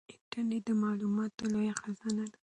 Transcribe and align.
انټرنیټ 0.15 0.61
د 0.67 0.69
معلوماتو 0.83 1.43
لویه 1.53 1.73
خزانه 1.81 2.25
ده. 2.31 2.37